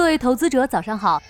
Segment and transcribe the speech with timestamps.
[0.00, 1.22] 各位投资者，早上好。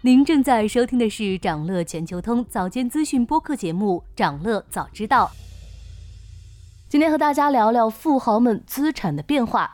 [0.00, 5.30] 您正在收听的是长乐全球通早间资讯播客节目《长乐早知道》。
[6.88, 9.72] 今天和大家聊聊富豪们资产的变化。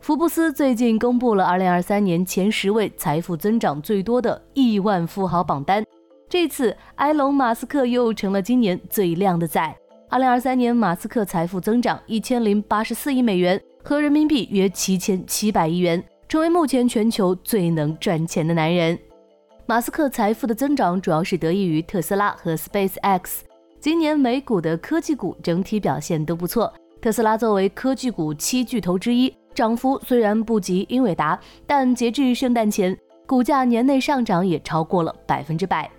[0.00, 5.84] 福布斯最近公布了2023年前十位财富增长最多的亿万富豪榜单。
[6.28, 9.76] 这次，埃隆·马斯克又成了今年最靓的仔。
[10.10, 16.04] 2023年，马斯克财富增长1084亿美元，合人民币约7700亿元。
[16.32, 18.98] 成为目前全球最能赚钱的男人。
[19.66, 23.40] 马斯克财富的增长主要是得益于特斯拉和 SpaceX。
[23.78, 26.72] 今年美股的科技股整体表现都不错。
[27.02, 35.90] 特斯拉作为科技股七巨头之一，涨幅虽然不及英伟达，但截至圣诞前，股价年内上涨也超过了百分之百。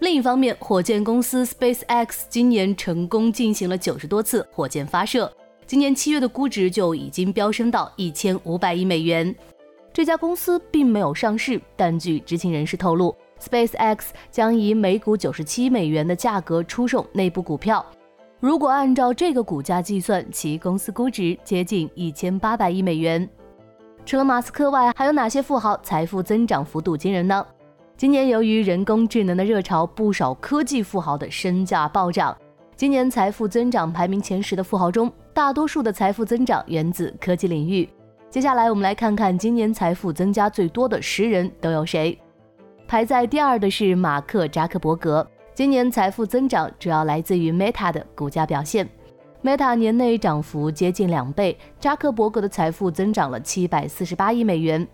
[0.00, 5.32] 另一方面，火箭公司 SpaceX 今年成功进行了九十多次火箭发射，
[5.66, 9.34] 今年七月的估值就已经飙升到一千五百亿美元。
[9.92, 13.98] 这家公司并没有上市，但据知情人士透露，SpaceX
[14.30, 17.84] 将以每股九十七美元的价格出售内部股票。
[18.38, 23.28] 如果按照这个股价计算，其公司估值接近一千八百亿美元。
[24.06, 27.44] 除了马斯克外，还有哪些富豪财富增长幅度惊人呢？
[27.96, 32.34] 今年由于人工智能的热潮，不少科技富豪的身价暴涨。
[32.76, 37.86] 今年财富增长排名前十的富豪中，大多数的财富增长源自科技领域。
[38.30, 42.16] 接下来，我们来看看今年财富增加最多的十人都有谁。
[42.86, 48.88] 排在第二的是马克扎克伯格，今年财富增长主要来自于 Meta 的股价表现。
[49.42, 54.86] Meta 年内涨幅接近两倍，扎克伯格的财富增长了七百四十八亿美元。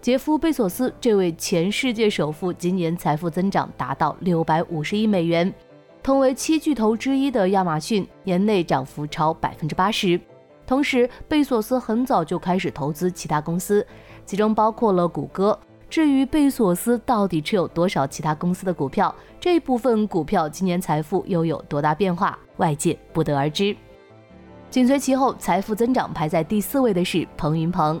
[0.00, 5.52] 杰夫·贝索斯这位前世界首富，今年财富增长达到六百五十亿美元。
[6.02, 10.18] 同为七巨头之一的亚马逊，年内涨幅超百分之八十。
[10.70, 13.84] 同时，贝索斯很早就开始投资其他公司，
[14.24, 15.58] 其中包括了谷歌。
[15.88, 23.76] 至于贝索斯到底持有多少其他公司的股票，这部分股票今年财富又有多大变化，外界不得而知。
[24.70, 28.00] 紧随其后，财富增长排在第四位的是彭云鹏，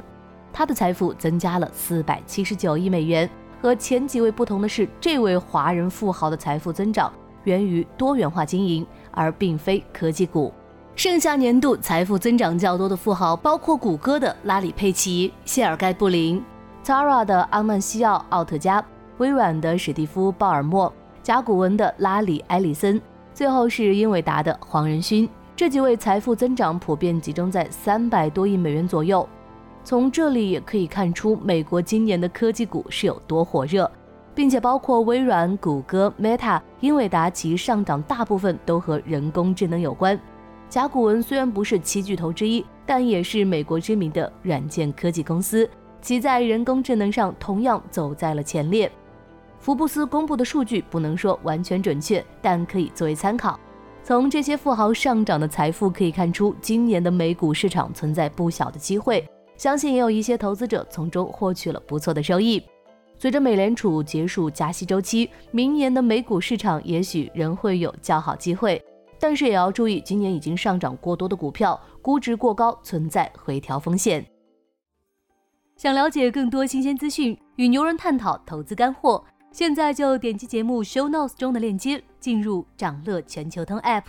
[0.52, 3.28] 他的财富增加了四百七十九亿美元。
[3.60, 10.52] 和前几位不同的是，这位华人富豪的财富增长源于多元化经营，而并非科技股。
[10.96, 16.42] 剩下年度财富增长较多的富豪包括谷歌的拉里·佩奇、谢尔盖·布林、
[16.84, 18.84] Zara 的阿曼西奥·奥特加、
[19.16, 20.92] 微软的史蒂夫·鲍尔默、
[21.22, 23.00] 甲骨文的拉里·埃里森，
[23.32, 25.26] 最后是英伟达的黄仁勋。
[25.56, 29.26] 这几位财富增长普遍集中在三百多亿美元左右。
[29.82, 33.90] 从这里也可以看出，美国今年的科技股是有多火热，
[34.34, 40.18] 并且包括微软、谷歌、Meta、英伟达，其上涨大部分都和人工智能有关。
[40.70, 45.68] 甲骨文虽然不是七巨头之一，但也是美国知名的软件科技公司，
[46.00, 48.90] 其在人工智能上同样走在了前列。
[49.58, 53.58] 福布斯公布的数据不能说完全准确，但可以作为参考。
[54.04, 59.26] 从这些富豪上涨的财富可以看出，今年的美股市场存在不小的机会，
[59.56, 62.62] 相信也有一些投资者从中获取了不错的收益。
[63.18, 68.80] 随着美联储结束加息周期，明年的美股市场也许仍会有较好机会。
[69.20, 74.24] 但是也要注意，今年已经上涨过多的股票，估值过高，存在回调风险。
[75.76, 84.04] 想了解更多新鲜资讯，与牛人探讨投资干货，现在就点击节目 show notes 中的链接，进入掌乐全球通 app。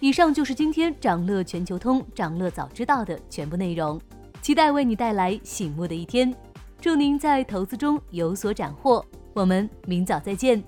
[0.00, 4.00] 以上就是今天掌乐全球通掌乐早知道的全部内容，
[4.42, 6.34] 期待为你带来醒目的一天。
[6.80, 10.62] 祝您在投资中有所斩获，我们明早再见。